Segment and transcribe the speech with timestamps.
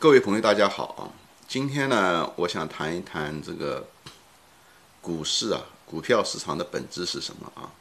[0.00, 1.10] 各位朋友，大家好啊！
[1.48, 3.88] 今天呢，我想谈一谈这个
[5.00, 7.74] 股市啊，股票市场的本质是什么啊？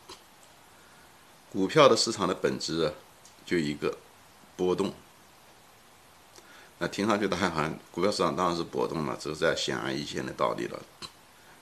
[1.52, 2.92] 股票的市场的本质
[3.46, 3.96] 就一个
[4.56, 4.92] 波动。
[6.80, 10.82] 那听上去大家好像股票市场当然是波动了，这是在显而易见的道理了。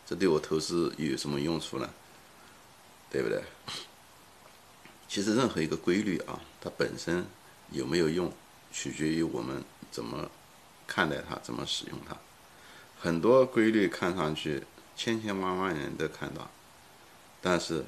[0.06, 1.90] 这对我投资有什么用处呢？
[3.12, 3.44] 对不对？
[5.10, 7.28] 其实任何一个规律啊，它本身
[7.72, 8.32] 有没有用，
[8.72, 9.62] 取决于我们
[9.92, 10.31] 怎么。
[10.88, 12.16] 看待它，怎么使用它？
[12.99, 14.63] 很多规律看上去
[14.95, 16.49] 千千万万人都看到，
[17.41, 17.85] 但是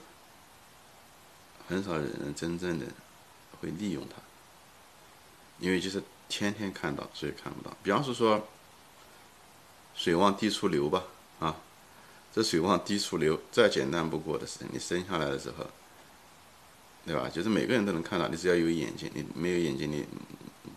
[1.68, 2.86] 很少有人真正的
[3.60, 4.16] 会利用它，
[5.60, 7.76] 因为就是天天看到，所以看不到。
[7.82, 8.48] 比方说，
[9.96, 11.04] 水往低处流吧，
[11.40, 11.56] 啊，
[12.34, 14.68] 这水往低处流，再简单不过的事情。
[14.72, 15.66] 你生下来的时候，
[17.06, 17.30] 对吧？
[17.30, 20.06] 就是每个人都能看到，你只要有眼睛，你没有眼睛，你。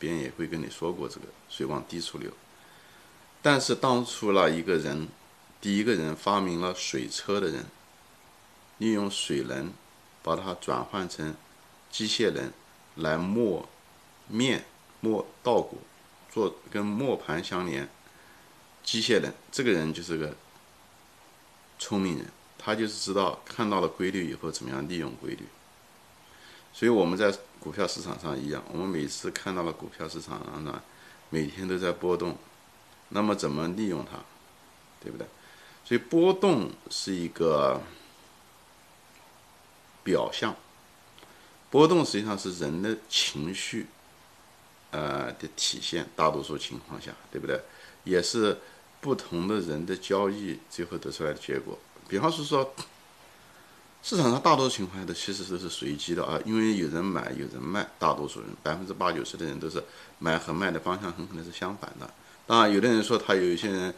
[0.00, 2.32] 别人也会跟你说过这个水往低处流，
[3.42, 5.06] 但是当初了一个人，
[5.60, 7.66] 第一个人发明了水车的人，
[8.78, 9.70] 利用水能
[10.22, 11.36] 把它转换成
[11.90, 12.50] 机械能
[12.94, 13.68] 来磨
[14.26, 14.64] 面、
[15.00, 15.78] 磨稻谷，
[16.30, 17.86] 做跟磨盘相连，
[18.82, 20.34] 机械能，这个人就是个
[21.78, 25.44] 聪明人，他就是知道看到了规律以后怎么样利用规律。
[26.72, 30.82] 所以我们在股票市场上一样，我们每次看到了股票市场上呢，
[31.28, 32.36] 每天都在波动，
[33.10, 34.18] 那么怎么利用它，
[35.02, 35.26] 对不对？
[35.84, 37.82] 所以波动是一个
[40.02, 40.56] 表象，
[41.70, 43.86] 波动实际上是人的情绪，
[44.92, 47.60] 呃的体现，大多数情况下，对不对？
[48.04, 48.56] 也是
[49.00, 51.78] 不同的人的交易最后得出来的结果。
[52.08, 52.72] 比方是说。
[54.02, 59.82] 市场上大多数情况下的其实都是随机的啊，因为有人买有人卖，大多数人百分之八九十的人都是
[60.18, 62.10] 买和卖的方向很可能是相反的。
[62.46, 63.94] 当然，有的人说他有一些人，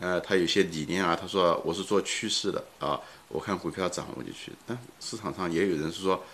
[0.00, 2.98] 呃，他有些理念啊，他说我是做趋势的啊，
[3.28, 4.52] 我看股票涨我就去。
[4.66, 6.24] 但市场上也有人是说，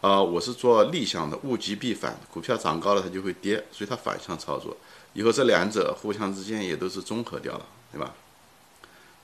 [0.00, 4.74] 啊，我是做逆向的，物极必反，股票涨高了它就会跌，所以它反向操作。
[5.12, 8.14] 以后这两者互相之间也都是综合掉了，对吧？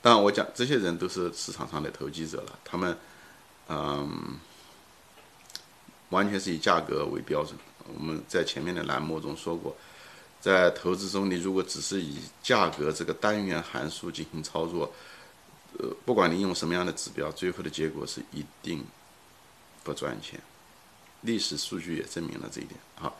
[0.03, 2.95] 当然，我讲这些人都是市场上的投机者了，他们。
[3.69, 4.39] 嗯，
[6.09, 7.55] 完全是以价格为标准。
[7.97, 9.75] 我们在前面的栏目中说过，
[10.41, 14.91] 在投资中，你如果只是以价格这个单元函数进行操作，
[15.77, 18.83] 呃，不管你用什么样的指标，最后的结果是一定
[19.83, 20.39] 不赚钱。
[21.21, 22.79] 历史数据也证明了这一点。
[22.95, 23.15] 好，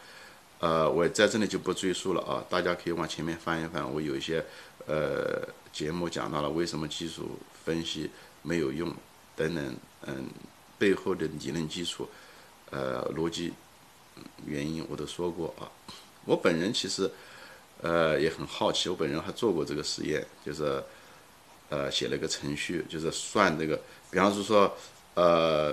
[0.59, 3.87] 呃，我在这里就不赘述了啊，大家可以往前面翻一翻。
[3.91, 4.43] 我有一些
[4.87, 8.09] 呃节目讲到了为什么技术分析
[8.41, 8.91] 没有用。
[9.39, 10.27] 等等，嗯，
[10.77, 12.09] 背后的理论基础，
[12.71, 13.53] 呃，逻辑
[14.45, 15.71] 原因我都说过啊。
[16.25, 17.09] 我本人其实，
[17.81, 20.83] 呃，也很好奇，我本人还做过这个实验，就是，
[21.69, 23.79] 呃，写了一个程序，就是算这个，
[24.11, 24.75] 比方说，
[25.13, 25.71] 呃，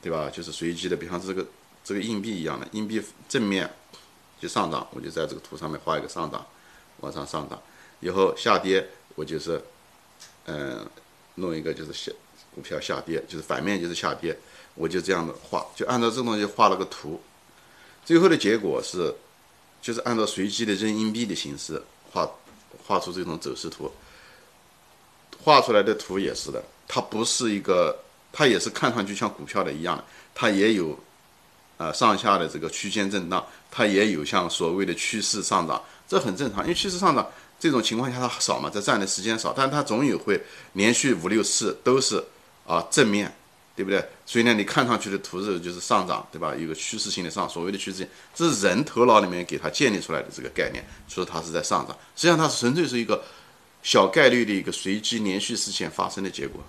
[0.00, 0.30] 对吧？
[0.30, 1.46] 就是随机的，比方这个
[1.84, 3.70] 这个硬币一样的，硬币正面
[4.40, 6.46] 就上涨，我就在这个图上面画一个上涨，
[7.00, 7.60] 往上上涨，
[8.00, 9.62] 以后下跌，我就是，
[10.46, 10.88] 嗯，
[11.34, 12.10] 弄一个就是下。
[12.54, 14.36] 股票下跌就是反面就是下跌，
[14.74, 17.20] 我就这样的画，就按照这东西画了个图，
[18.04, 19.14] 最后的结果是，
[19.80, 22.28] 就是按照随机的扔硬币的形式画，
[22.84, 23.90] 画出这种走势图，
[25.42, 27.96] 画出来的图也是的，它不是一个，
[28.32, 30.98] 它也是看上去像股票的一样，它也有，
[31.78, 37.24] 啊上下的这个区间震荡，它也有像所谓的趋势上涨，这很正常，因为趋势上涨
[37.60, 42.20] 这种情况下它少嘛，在占的时间少，但它总有会连续五六次都是。
[42.70, 43.34] 啊，正面，
[43.74, 44.00] 对不对？
[44.24, 46.54] 所以呢，你看上去的图是就是上涨，对吧？
[46.54, 51.98] 有个趋势性的上，所谓的趋势性，这是人头脑里面给它建立出来的这个概念，说它是在上涨。
[52.14, 53.24] 实际上，它纯粹是一个
[53.82, 56.62] 小概率的一个随机连续事件发生的结果。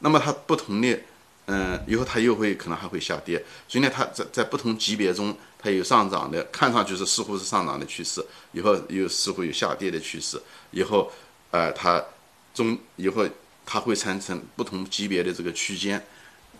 [0.00, 0.98] 那么它不同的，
[1.46, 3.40] 嗯，以后它又会可能还会下跌。
[3.68, 8.20] 所以呢，它在在不同级别中，它有上涨的，看上去是似乎是上涨的趋势，
[8.50, 10.42] 以后又似乎有下跌的趋势。
[10.72, 11.12] 以后，
[11.52, 12.04] 呃，它
[12.52, 13.24] 中以后。
[13.72, 16.04] 它会产生不同级别的这个区间，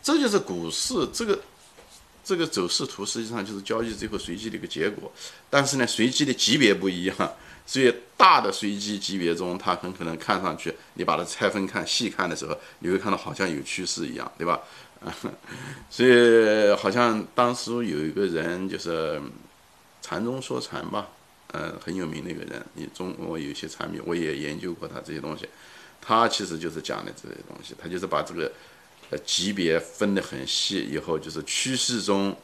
[0.00, 1.36] 这就是股市这个
[2.22, 5.10] 这个走势图，实际上就是交易最后随机的一个结果。
[5.50, 7.16] 但是呢，随机的级别不一样，
[7.66, 14.60] 所以大的随机级别中，它很可能看上去，你把它拆分看、细看的时候，你会看到好像有趋势一样，对吧？
[15.90, 19.20] 所以好像当时有一个人就是
[20.00, 21.08] 禅中说禅吧，
[21.48, 25.48] 呃，很有名的一个人，你中国有些产品，我也研究过他这些东西。
[26.00, 28.50] 他其实就是讲的这些东西，他就是把这个
[29.10, 32.36] 呃级别分得很细，以后就是趋势中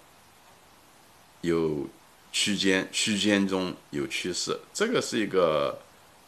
[1.40, 1.88] 有
[2.32, 5.78] 区间，区间中有趋势，这个是一个，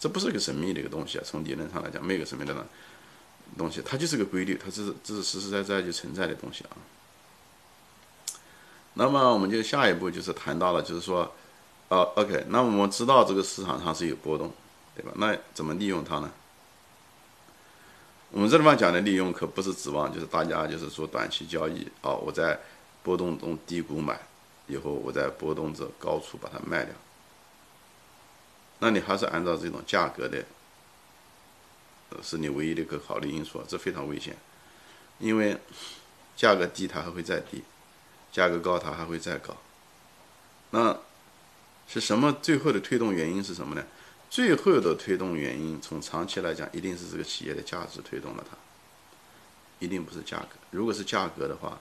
[0.01, 1.25] 这不是一个神秘的一个东西啊。
[1.25, 2.67] 从理论上来讲，没有神秘的呢
[3.57, 6.77] 东西，它就是个规律，它是这是实实在在就存在的东西啊。
[8.95, 11.33] 那么我们就下一步就是谈到了，就是说，
[11.89, 14.53] 呃，OK，那我们知道这个市场上是有波动，
[14.97, 15.13] 对吧？
[15.17, 16.31] 那怎么利用它呢？
[18.31, 22.59] 我们这地方讲的利用，可不是指望就是大家就是说短期交易啊，我在
[23.03, 24.21] 波动中低谷买，
[24.67, 26.95] 以后我在波动着高处把它卖掉。
[28.81, 30.45] 那你还是按照这种价格的，
[32.23, 34.37] 是你唯一的一个考虑因素，这非常危险，
[35.19, 35.57] 因为
[36.37, 37.65] 价格低它还会再低，
[38.31, 39.57] 价格高它还会再高。
[40.71, 40.97] 那
[41.89, 43.83] 是什么最后的推动原因是什么呢？
[44.31, 48.57] 最后的推动原因，从长期来讲，一定是这个企业的价值推动了它，
[49.79, 50.57] 一定不是价格。
[50.71, 51.79] 如果是价格的话，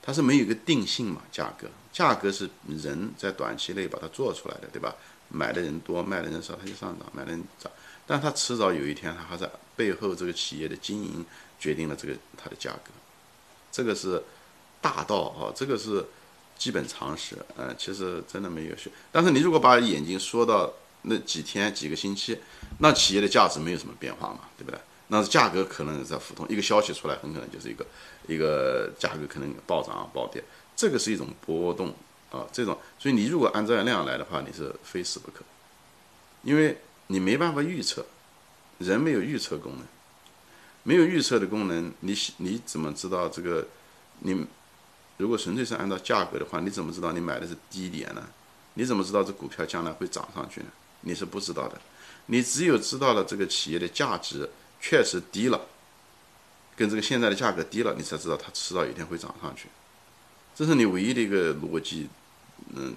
[0.00, 1.22] 它是没有一个定性嘛？
[1.30, 4.94] 价格，价格是人在短期内把它做出来的，对吧？
[5.28, 7.70] 买的人多，卖的人少，它就上涨；买的人涨，
[8.06, 11.26] 但它迟早有一天，它还在背后这个企业的经营
[11.58, 12.90] 决定了这个它的价格。
[13.70, 14.22] 这个是
[14.80, 16.02] 大道啊，这个是
[16.56, 17.36] 基本常识。
[17.56, 18.90] 呃，其实真的没有学。
[19.12, 20.72] 但是你如果把眼睛缩到
[21.08, 22.38] 那几天几个星期，
[22.78, 24.78] 那企业的价值没有什么变化嘛，对不对？
[25.08, 27.86] 那价格可能在浮动，一个消息出来，很可能就是一个
[28.26, 30.44] 一个价格可能暴涨啊暴跌，
[30.76, 31.94] 这个是一种波动
[32.30, 35.42] 啊，这种，所以你如果按照量来的话，你是非死不可，
[36.42, 38.04] 因为你没办法预测，
[38.78, 39.86] 人没有预测功能，
[40.82, 43.66] 没有预测的功能，你你怎么知道这个？
[44.20, 44.46] 你
[45.16, 48.22] 如果纯粹是按照价格的话，你怎么知道你买的是低点呢？
[48.74, 50.66] 你怎么知道这股票将来会涨上去呢？
[51.02, 51.80] 你是不知道的，
[52.26, 54.50] 你只有知道了这个企业的价值
[54.80, 55.60] 确实低了，
[56.76, 59.68] 跟这个现在的价格低了，你才知道它迟早有一天会涨上去，
[60.54, 62.08] 这是你唯一的一个逻辑，
[62.74, 62.94] 嗯，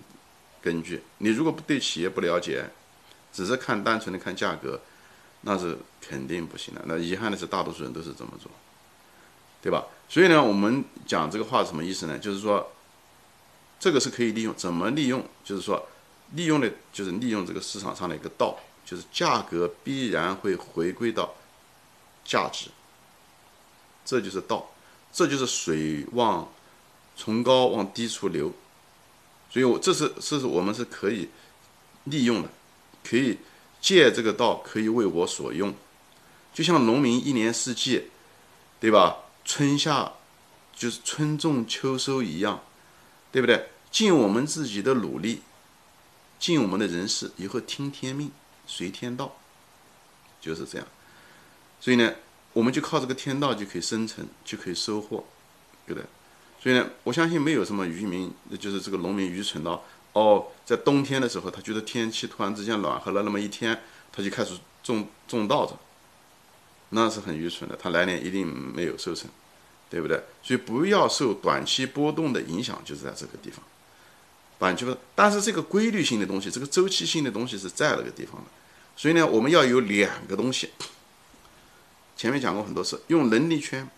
[0.62, 1.02] 根据。
[1.20, 2.70] 你如果不对企业不了解，
[3.32, 4.82] 只是看单纯的看价格，
[5.42, 6.82] 那是肯定不行的。
[6.86, 8.52] 那遗憾的是，大多数人都是这么做，
[9.62, 9.86] 对吧？
[10.10, 12.20] 所以呢，我们讲这个话什么意思呢？
[12.20, 12.72] 就是说，
[13.80, 15.24] 这个是可以利用，怎么利用？
[15.44, 15.88] 就是说。
[16.32, 21.34] 利用的，就是利用这个市场上的一个道，就是价格必然会回归到
[22.24, 22.70] 价值，
[24.06, 24.72] 这就是道，
[25.12, 26.50] 这就是水往
[27.16, 28.54] 从高往低处流，
[29.50, 31.30] 所以，我这是这是我们是可以
[32.06, 32.50] 利用的，
[33.04, 33.38] 可以
[33.82, 35.74] 借这个道可以为我所用，
[36.54, 38.10] 就像农民一年四季，
[38.80, 39.18] 对吧？
[39.44, 40.14] 春夏
[40.74, 42.64] 就是春种秋收一样，
[43.32, 43.70] 对不对？
[43.92, 45.42] 尽我们自己的努力。
[46.42, 48.32] 尽我们的人事，以后听天命，
[48.66, 49.38] 随天道，
[50.42, 50.88] 就是这样。
[51.80, 52.16] 所以呢，
[52.54, 55.24] 我们就靠这个天道就可以生存，就可以收获，
[55.86, 56.04] 对不对？
[56.60, 59.84] 所以呢，我相信没有什么渔民，就是这个农民愚蠢到
[60.14, 63.80] 哦，在冬天的时候，他觉得天气突然之间暖和了那么一天，
[64.12, 65.76] 他就开始种种稻子，
[66.90, 69.30] 那是很愚蠢的，他来年一定没有收成，
[69.92, 70.24] 对不对？
[70.42, 73.64] 所以不要受短期波动的影响，就是在这个地方。
[74.62, 78.48] 板球，但是这个规律性的东西，这个周期性的东西是在那个地方的，
[78.96, 80.70] 所以呢，我们要有两个东西。
[82.16, 83.90] 前面讲过很多次，用能力圈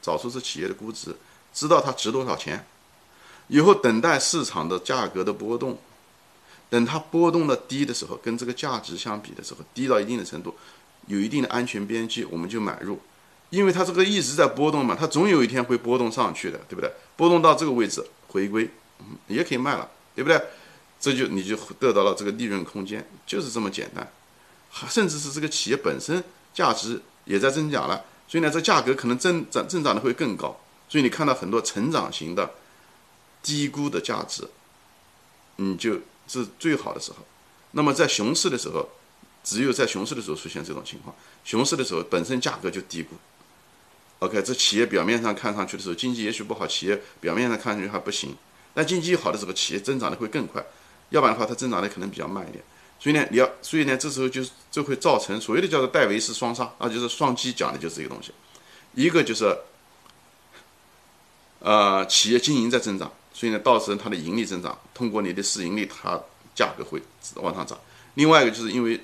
[0.00, 1.14] 找出这企业的估值，
[1.52, 2.64] 知道它值多少钱，
[3.48, 5.78] 以后等待市场的价格的波动，
[6.70, 10.54] 等它波动的低的时候，跟这个价值相比的时候，低到一定的程度，
[11.08, 12.98] 有一定的安全边际，我们就买入，
[13.50, 16.90] 因为它这个一直在波动嘛，它总有一天会波动上去的，对不对？
[17.18, 18.70] 波动到这个位置回归。
[19.34, 20.40] 也可以卖了，对不对？
[21.00, 24.06] 这就你就得到了这个利润空间，就是这么简单。
[24.88, 26.22] 甚至是这个企业本身
[26.52, 30.60] 价值也在增长了，所以呢，这价格可能增长增长的会更高。
[30.88, 32.50] 所以你看到很多成长型的
[33.42, 34.46] 低估的价值，
[35.56, 37.18] 你就是最好的时候。
[37.72, 38.88] 那么在熊市的时候，
[39.42, 41.14] 只有在熊市的时候出现这种情况。
[41.44, 43.16] 熊市的时候本身价格就低估。
[44.18, 48.36] OK，这企业表面上看上去的时候，经济也许不好，企业表面上看上去还不行。
[48.74, 50.64] 但经济好的时候，企业增长的会更快，
[51.10, 52.62] 要不然的话，它增长的可能比较慢一点。
[52.98, 58.30] 所以呢，你要，所以呢，这时候就就会造成所谓的叫做戴维斯双杀，啊，就是双击讲的就是这个东西。
[58.94, 59.56] 一个就是，
[61.60, 66.20] 呃，企业经营在增长，所以呢，到时它的盈利增长，通过你的市盈率，它
[66.54, 67.02] 价格会
[67.36, 67.78] 往上涨。
[68.14, 69.00] 另外一个就是因为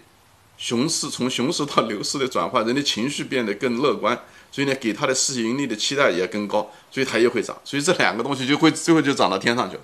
[0.58, 4.20] 熊市从熊市到牛市的转换，人的情绪变得更乐观。
[4.50, 7.56] 所以呢，给它的市盈率的期待也更高，所以它也会涨。
[7.64, 9.82] 所以这两个东西就会最后就涨到天上去了，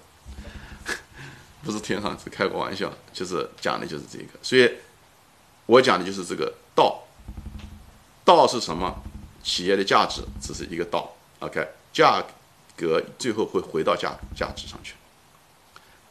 [1.63, 4.27] 不是天上，是开个玩笑，就是讲的就是这个。
[4.43, 4.71] 所以，
[5.67, 7.03] 我讲的就是这个道。
[8.25, 9.03] 道是什么？
[9.43, 11.13] 企业的价值只是一个道。
[11.41, 12.25] OK，价
[12.77, 14.95] 格最后会回到价价值上去，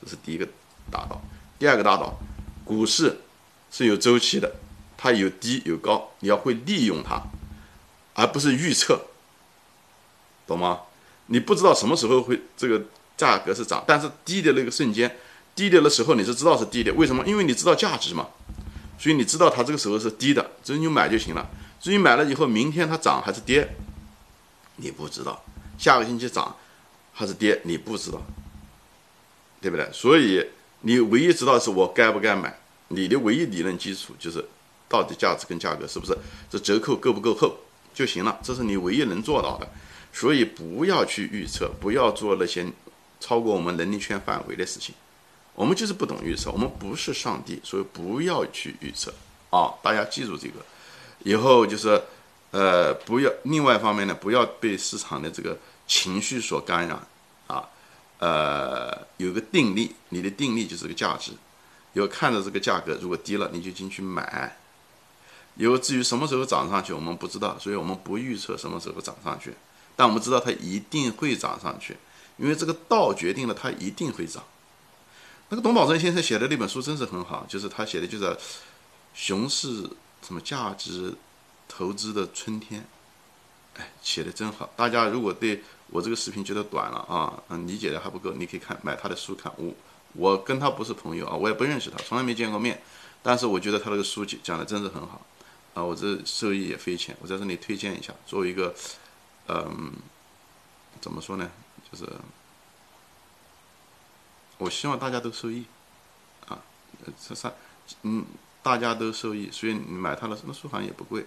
[0.02, 0.46] 这是第一个
[0.92, 1.22] 大道。
[1.58, 2.20] 第二个大道，
[2.66, 3.18] 股市
[3.72, 4.54] 是有周期的，
[4.98, 7.22] 它有低有高，你要会利用它，
[8.14, 9.00] 而不是预测，
[10.48, 10.82] 懂吗？
[11.28, 12.82] 你不知道什么时候会这个
[13.16, 15.18] 价格是涨，但是低的那个瞬间，
[15.56, 17.26] 低的的时候你是知道是低的，为什么？
[17.26, 18.28] 因为你知道价值嘛，
[19.00, 21.50] 所以你知道它这个时候是低的，只有你买就行了。
[21.80, 23.76] 至于买了以后明天它涨还是跌，
[24.76, 25.44] 你不知道，
[25.78, 26.56] 下个星期涨
[27.14, 28.22] 还是跌你不知道，
[29.62, 29.90] 对不对？
[29.94, 30.46] 所以
[30.82, 34.46] 你唯一知道是我该不该买，你的唯一理论基础就是
[34.90, 36.18] 到底价值跟价格是不是
[36.50, 37.56] 这折扣够不够厚
[37.94, 39.68] 就行了，这是你唯一能做到的。
[40.14, 42.66] 所以不要去预测，不要做那些
[43.20, 44.94] 超过我们能力圈范围的事情。
[45.54, 49.14] 我们就是不懂预测，我们不是上帝，所以不要去预测
[49.50, 49.72] 啊！
[49.82, 50.56] 大家记住这个，
[51.20, 52.02] 以后就是，
[52.52, 53.32] 呃，不要。
[53.44, 55.58] 另外一方面呢，不要被市场的这个
[55.88, 57.02] 情绪所干扰
[57.48, 57.70] 啊。
[58.20, 61.32] 呃，有个定力，你的定力就是个价值。
[61.94, 64.58] 有看着这个价格如果低了，你就进去买。
[65.62, 69.54] 有至于什么时候涨上去，我们不知道，所以我们不预测什么时候涨上去。
[69.96, 71.98] 但我们知道它一定会涨上去，
[72.38, 74.44] 因为这个道决定了它一定会涨。
[75.50, 78.36] 那个董宝珍先生写的那本书真是很好，就是他写的就是
[79.14, 79.90] 熊市
[80.26, 81.14] 什么价值
[81.68, 82.88] 投资的春天，
[83.78, 84.70] 哎，写的真好。
[84.78, 89.52] 大家如果对我这个视频觉得短了啊，嗯，理解的还不够，你可以看买他的书看。
[89.58, 89.74] 我
[90.14, 92.82] 我跟他不是朋友啊，我也不认识他，从来没见过面，
[93.22, 95.22] 但是我觉得他那个书讲的真是很好
[95.74, 97.16] 啊，我这受益也匪浅。
[97.22, 98.76] 我在这里推荐一下，作为一个。
[99.48, 99.92] 嗯，
[101.02, 101.52] 怎么说呢？
[101.92, 102.08] 就是
[104.60, 105.66] 我希望大家都受益
[106.48, 106.62] 啊，
[107.28, 107.54] 这三
[108.04, 108.24] 嗯，
[108.64, 109.50] 大家都受益。
[109.52, 111.26] 所以你买他的那书好像也不贵，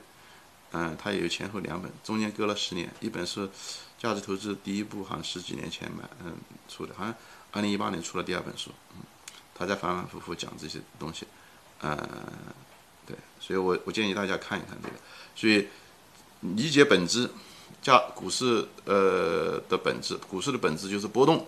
[0.70, 2.90] 嗯，他也有前后两本，中间隔了十年。
[3.00, 3.50] 一本是
[3.98, 6.36] 价值投资第一部，好像十几年前买嗯
[6.68, 7.14] 出的，好像
[7.52, 8.70] 二零一八年出了第二本书。
[8.96, 9.02] 嗯，
[9.54, 11.26] 他在反反复复讲这些东西，
[11.80, 11.98] 嗯，
[13.06, 14.94] 对，所以我我建议大家看一看这个，
[15.34, 15.68] 所以
[16.40, 17.30] 理解本质。
[17.82, 21.46] 加股市呃的本质，股市的本质就是波动，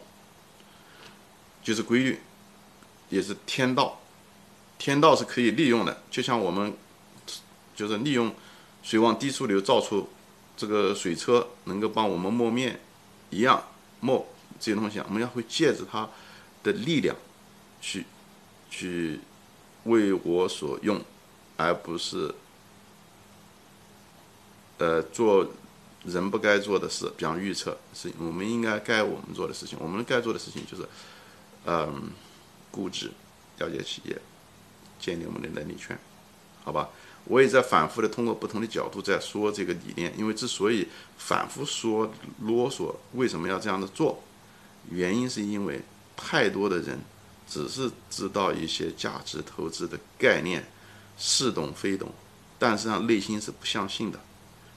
[1.63, 2.21] 就是规律，
[3.09, 3.99] 也是天道。
[4.77, 6.77] 天道是可以利用的，就像我们
[7.75, 8.35] 就是利用
[8.83, 10.11] 水往低处流，造出
[10.59, 12.81] 这个水车能够帮我们磨面
[13.31, 13.65] 一样，
[14.01, 14.27] 磨
[14.61, 16.07] 这些东西，我们要会借着它
[16.63, 17.17] 的力量
[17.81, 18.05] 去
[18.69, 19.21] 去
[19.85, 21.01] 为我所用，
[21.57, 22.35] 而不是
[24.79, 25.47] 呃做。
[26.05, 29.77] 人不该做的事，比方预测，是我们应该该我们做的事情。
[29.81, 30.89] 我们该做的事情就是，
[31.65, 32.13] 嗯，
[32.71, 33.11] 估值，
[33.59, 34.17] 了解企业，
[35.01, 35.99] 建立我们的能力圈，
[36.63, 36.91] 好吧？
[37.25, 40.17] 我也在反复的通过不同的角度在说这个理念。
[40.17, 40.87] 因为之所以
[41.19, 42.09] 反复说
[42.43, 44.23] 啰嗦，为什么要这样的做？
[44.89, 45.83] 原因是因为
[46.17, 47.01] 太多的人
[47.49, 50.65] 只是知道一些价值投资的概念，
[51.17, 52.13] 似懂非懂，
[52.59, 54.21] 但是上内心是不相信的。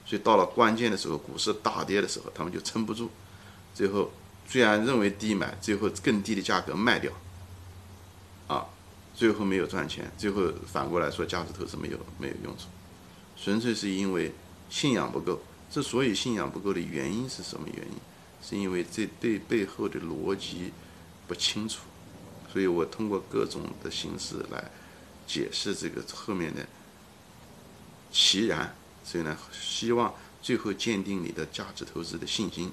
[0.06, 3.10] 所以到了关键的时候，股市大跌的时候，他们就撑不住，
[3.76, 4.12] 最后
[4.48, 7.12] 虽然认为低买，最后更低的价格卖掉，
[8.48, 8.66] 啊，
[9.14, 12.66] 最后没有赚钱，最后反过来说价值投资没有没有用处，
[13.38, 14.34] 纯粹是因为
[14.70, 15.40] 信仰不够。
[15.70, 17.94] 之所以信仰不够的原因是什么原因？
[18.42, 20.74] 是因为这对背后的逻辑
[21.28, 21.82] 不清楚。
[22.52, 24.72] 所以我通过各种的形式来
[25.30, 26.66] 解释这个后面的
[28.12, 28.76] 其然。
[29.06, 32.72] 所以呢，希望最后鉴定你的价值投资的信心。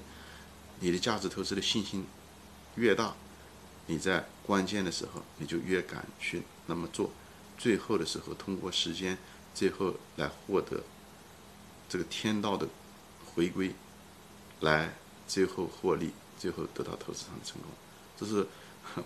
[0.79, 2.05] 你的价值投资的信心
[2.75, 3.15] 越大，
[3.87, 7.09] 你在关键的时候你就越敢去那么做。
[7.57, 9.17] 最后的时候，通过时间，
[9.55, 10.83] 最后来获得
[11.89, 12.67] 这个天道的
[13.25, 13.73] 回归，
[14.59, 14.93] 来
[15.27, 17.71] 最后获利，最后得到投资上的成功。
[18.15, 18.45] 这是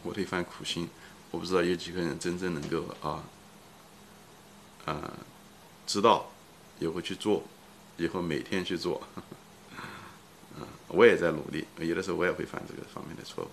[0.04, 0.90] 我的一番苦心。
[1.32, 3.24] 我不知道有几个人真正能够啊，
[4.86, 5.14] 啊，
[5.86, 6.28] 知道。
[6.80, 7.44] 也会去做，
[7.98, 9.04] 以后每天去做，
[10.58, 11.64] 嗯， 我也在努力。
[11.78, 13.50] 有的时候我也会犯这个方面的错误，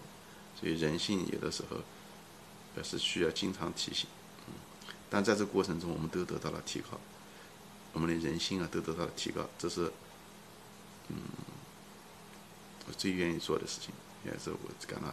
[0.59, 1.77] 所以人性有的时候
[2.75, 4.09] 也是需要经常提醒。
[5.11, 6.99] 但在这过程中，我们都得到了提高，
[7.93, 9.93] 我们的人性啊都得到了提高，这是
[11.09, 11.17] 嗯
[12.87, 13.93] 我最愿意做的事情，
[14.25, 15.13] 也是我感到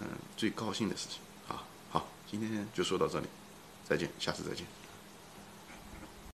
[0.00, 1.20] 嗯最高兴的事情。
[1.48, 3.26] 好，好，今天就说到这里，
[3.88, 4.66] 再见，下次再见。